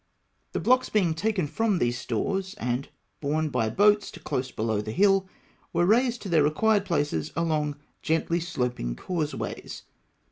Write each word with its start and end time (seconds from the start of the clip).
The 0.53 0.59
blocks 0.59 0.89
being 0.89 1.13
taken 1.13 1.45
from 1.45 1.77
these 1.77 1.95
stores, 1.95 2.55
and 2.55 2.89
borne 3.19 3.49
by 3.49 3.69
boats 3.69 4.09
to 4.09 4.19
close 4.19 4.49
below 4.49 4.81
the 4.81 4.89
hill, 4.91 5.29
were 5.73 5.85
raised 5.85 6.23
to 6.23 6.29
their 6.29 6.41
required 6.41 6.85
places 6.85 7.31
along 7.35 7.75
gently 8.01 8.39
sloping 8.39 8.95
causeways. 8.95 9.83